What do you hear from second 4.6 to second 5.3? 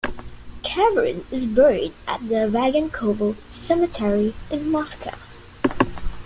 Moscow.